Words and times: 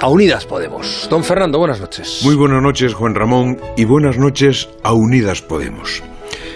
a 0.00 0.08
Unidas 0.08 0.44
Podemos. 0.46 1.06
Don 1.10 1.24
Fernando, 1.24 1.58
buenas 1.58 1.80
noches. 1.80 2.20
Muy 2.22 2.34
buenas 2.34 2.62
noches, 2.62 2.94
Juan 2.94 3.14
Ramón, 3.14 3.60
y 3.76 3.84
buenas 3.84 4.18
noches 4.18 4.68
a 4.82 4.92
Unidas 4.92 5.42
Podemos. 5.42 6.02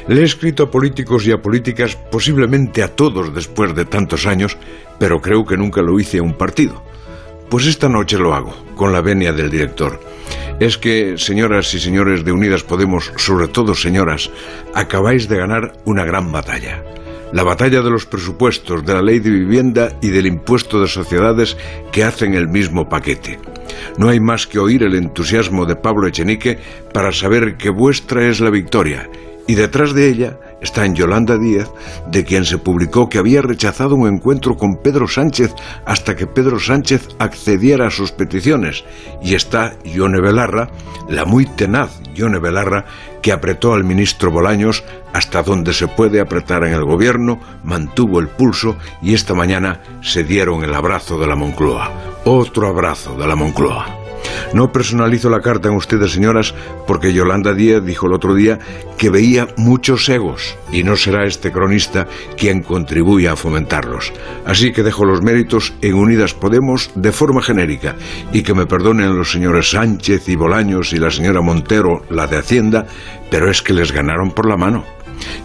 Le 0.08 0.20
he 0.20 0.24
escrito 0.24 0.64
a 0.64 0.70
políticos 0.70 1.27
y 1.27 1.32
a 1.32 1.40
políticas, 1.40 1.96
posiblemente 1.96 2.82
a 2.82 2.95
todos 2.95 3.34
después 3.34 3.74
de 3.74 3.84
tantos 3.84 4.26
años, 4.26 4.56
pero 4.98 5.21
creo 5.21 5.45
que 5.46 5.56
nunca 5.56 5.82
lo 5.82 5.98
hice 5.98 6.18
a 6.18 6.22
un 6.22 6.34
partido. 6.34 6.82
Pues 7.48 7.66
esta 7.66 7.88
noche 7.88 8.18
lo 8.18 8.34
hago, 8.34 8.54
con 8.76 8.92
la 8.92 9.01
venia 9.01 9.33
del 9.33 9.51
director. 9.51 10.01
Es 10.61 10.77
que, 10.77 11.17
señoras 11.17 11.72
y 11.75 11.81
señores 11.81 12.25
de 12.25 12.33
Unidas 12.33 12.63
Podemos, 12.63 13.13
sobre 13.17 13.49
todo 13.49 13.75
señoras, 13.75 14.31
acabáis 14.75 15.29
de 15.29 15.38
ganar 15.38 15.72
una 15.85 16.05
gran 16.05 16.30
batalla. 16.30 16.83
La 17.33 17.45
batalla 17.45 17.80
de 17.83 17.91
los 17.91 18.06
presupuestos, 18.06 18.84
de 18.84 18.95
la 18.95 19.02
ley 19.02 19.20
de 19.20 19.30
vivienda 19.30 19.97
y 20.02 20.09
del 20.09 20.27
impuesto 20.27 20.80
de 20.80 20.88
sociedades 20.88 21.56
que 21.92 22.05
hacen 22.05 22.34
el 22.34 22.48
mismo 22.48 22.88
paquete. 22.88 23.38
No 23.98 24.09
hay 24.09 24.20
más 24.20 24.47
que 24.47 24.59
oír 24.59 24.83
el 24.83 24.95
entusiasmo 24.95 25.65
de 25.65 25.77
Pablo 25.77 26.09
Echenique 26.09 26.59
para 26.93 27.12
saber 27.12 27.56
que 27.56 27.70
vuestra 27.70 28.29
es 28.29 28.41
la 28.41 28.51
victoria 28.51 29.09
y 29.47 29.55
detrás 29.55 29.95
de 29.95 30.09
ella 30.09 30.39
está 30.60 30.84
en 30.84 30.95
Yolanda 30.95 31.38
Díaz, 31.38 31.70
de 32.06 32.24
quien 32.24 32.45
se 32.45 32.59
publicó 32.59 33.09
que 33.09 33.19
había 33.19 33.42
rechazado 33.42 33.95
un 33.95 34.09
encuentro 34.09 34.56
con 34.56 34.77
Pedro 34.77 35.09
Sánchez 35.09 35.55
hasta 35.84 36.16
que 36.16 36.27
Pedro 36.27 36.59
Sánchez 36.59 37.09
accediera 37.19 37.86
a 37.86 37.91
sus 37.91 38.12
peticiones. 38.12 38.84
Y 39.23 39.34
está 39.34 39.78
Yone 39.84 40.20
Belarra, 40.20 40.70
la 41.09 41.24
muy 41.24 41.46
tenaz 41.46 42.00
Yone 42.14 42.38
Belarra, 42.38 42.84
que 43.23 43.33
apretó 43.33 43.74
al 43.74 43.84
ministro 43.84 44.30
Bolaños 44.30 44.84
hasta 45.12 45.42
donde 45.42 45.73
se 45.73 45.88
puede 45.88 46.20
apretar 46.20 46.64
en 46.64 46.72
el 46.72 46.84
gobierno, 46.84 47.41
mantuvo 47.64 48.20
el 48.20 48.28
pulso 48.28 48.77
y 49.02 49.14
esta 49.14 49.34
mañana 49.34 49.80
se 50.02 50.24
dieron 50.24 50.64
el 50.64 50.74
abrazo 50.74 51.19
de 51.19 51.27
la 51.27 51.36
Moncloa. 51.36 51.91
Otro 52.24 52.69
abrazo 52.69 53.16
de 53.16 53.27
la 53.27 53.36
Moncloa. 53.36 54.00
No 54.53 54.73
personalizo 54.73 55.31
la 55.31 55.41
carta 55.41 55.69
en 55.69 55.77
ustedes, 55.77 56.13
señoras, 56.13 56.55
porque 56.87 57.12
Yolanda 57.12 57.55
Díaz 57.55 57.84
dijo 57.84 58.06
el 58.06 58.15
otro 58.15 58.34
día 58.34 58.59
que 58.98 59.09
veía 59.09 59.47
muchos 59.57 60.09
egos 60.09 60.57
y 60.73 60.83
no 60.83 60.97
será 60.97 61.25
este 61.25 61.53
cronista 61.53 62.09
quien 62.37 62.62
contribuya 62.62 63.33
a 63.33 63.37
fomentarlos. 63.37 64.12
Así 64.45 64.73
que 64.73 64.83
dejo 64.83 65.05
los 65.05 65.23
méritos 65.23 65.73
en 65.83 65.95
Unidas 65.95 66.34
Podemos 66.34 66.91
de 66.95 67.12
forma 67.12 67.42
genérica 67.42 67.95
y 68.33 68.42
que 68.42 68.55
me 68.55 68.67
perdonen 68.67 69.17
los 69.17 69.31
señores 69.31 69.70
Sánchez 69.70 70.29
y 70.29 70.37
Bolaños 70.37 70.92
y 70.92 70.98
la 70.98 71.11
señora 71.11 71.41
Montero, 71.41 72.03
la 72.11 72.27
de 72.27 72.39
Hacienda, 72.39 72.87
pero 73.31 73.51
es 73.51 73.62
que 73.62 73.73
les 73.73 73.92
ganaron 73.92 74.33
por 74.33 74.48
la 74.48 74.57
mano. 74.57 74.85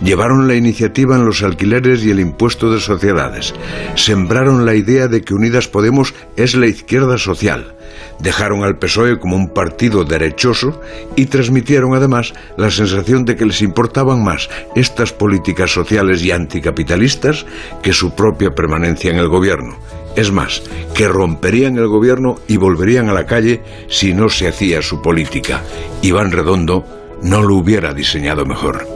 Llevaron 0.01 0.47
la 0.47 0.55
iniciativa 0.55 1.15
en 1.15 1.25
los 1.25 1.43
alquileres 1.43 2.03
y 2.03 2.11
el 2.11 2.19
impuesto 2.19 2.71
de 2.71 2.79
sociedades. 2.79 3.53
Sembraron 3.95 4.65
la 4.65 4.75
idea 4.75 5.07
de 5.07 5.21
que 5.21 5.33
Unidas 5.33 5.67
Podemos 5.67 6.13
es 6.35 6.55
la 6.55 6.67
izquierda 6.67 7.17
social 7.17 7.75
dejaron 8.19 8.63
al 8.63 8.77
PSOE 8.77 9.19
como 9.19 9.35
un 9.35 9.49
partido 9.49 10.03
derechoso 10.03 10.81
y 11.15 11.25
transmitieron 11.27 11.93
además 11.95 12.33
la 12.57 12.71
sensación 12.71 13.25
de 13.25 13.35
que 13.35 13.45
les 13.45 13.61
importaban 13.61 14.23
más 14.23 14.49
estas 14.75 15.11
políticas 15.11 15.71
sociales 15.71 16.23
y 16.23 16.31
anticapitalistas 16.31 17.45
que 17.81 17.93
su 17.93 18.15
propia 18.15 18.51
permanencia 18.51 19.11
en 19.11 19.17
el 19.17 19.27
gobierno. 19.27 19.77
Es 20.15 20.31
más, 20.31 20.63
que 20.93 21.07
romperían 21.07 21.77
el 21.77 21.87
gobierno 21.87 22.39
y 22.47 22.57
volverían 22.57 23.09
a 23.09 23.13
la 23.13 23.25
calle 23.25 23.61
si 23.89 24.13
no 24.13 24.29
se 24.29 24.47
hacía 24.47 24.81
su 24.81 25.01
política. 25.01 25.61
Iván 26.01 26.31
Redondo 26.31 26.85
no 27.21 27.41
lo 27.41 27.55
hubiera 27.55 27.93
diseñado 27.93 28.45
mejor. 28.45 28.94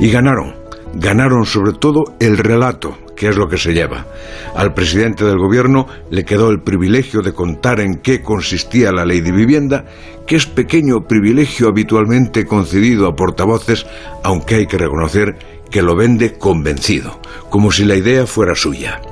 Y 0.00 0.10
ganaron, 0.10 0.54
ganaron 0.94 1.44
sobre 1.44 1.72
todo 1.72 2.04
el 2.18 2.38
relato 2.38 2.96
que 3.20 3.28
es 3.28 3.36
lo 3.36 3.48
que 3.48 3.58
se 3.58 3.74
lleva. 3.74 4.06
Al 4.54 4.72
presidente 4.72 5.26
del 5.26 5.36
gobierno 5.36 5.86
le 6.10 6.24
quedó 6.24 6.48
el 6.48 6.62
privilegio 6.62 7.20
de 7.20 7.34
contar 7.34 7.78
en 7.80 7.96
qué 7.96 8.22
consistía 8.22 8.92
la 8.92 9.04
ley 9.04 9.20
de 9.20 9.30
vivienda, 9.30 9.84
que 10.26 10.36
es 10.36 10.46
pequeño 10.46 11.06
privilegio 11.06 11.68
habitualmente 11.68 12.46
concedido 12.46 13.06
a 13.06 13.14
portavoces, 13.14 13.84
aunque 14.24 14.54
hay 14.54 14.66
que 14.66 14.78
reconocer 14.78 15.36
que 15.70 15.82
lo 15.82 15.94
vende 15.96 16.38
convencido, 16.38 17.20
como 17.50 17.70
si 17.70 17.84
la 17.84 17.96
idea 17.96 18.26
fuera 18.26 18.54
suya. 18.54 19.02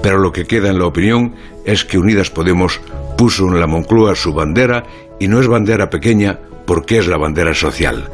Pero 0.00 0.18
lo 0.18 0.30
que 0.30 0.44
queda 0.44 0.70
en 0.70 0.78
la 0.78 0.86
opinión 0.86 1.34
es 1.64 1.84
que 1.84 1.98
Unidas 1.98 2.30
Podemos 2.30 2.80
puso 3.18 3.48
en 3.48 3.58
la 3.58 3.66
Moncloa 3.66 4.14
su 4.14 4.32
bandera, 4.32 4.84
y 5.18 5.26
no 5.26 5.40
es 5.40 5.48
bandera 5.48 5.90
pequeña 5.90 6.38
porque 6.66 6.98
es 6.98 7.08
la 7.08 7.18
bandera 7.18 7.52
social. 7.52 8.08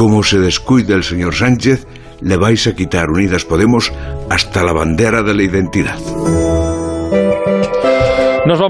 Como 0.00 0.22
se 0.22 0.38
descuida 0.38 0.94
el 0.94 1.04
señor 1.04 1.34
Sánchez, 1.34 1.86
le 2.22 2.38
vais 2.38 2.66
a 2.66 2.74
quitar 2.74 3.10
Unidas 3.10 3.44
Podemos 3.44 3.92
hasta 4.30 4.64
la 4.64 4.72
bandera 4.72 5.22
de 5.22 5.34
la 5.34 5.42
identidad. 5.42 5.98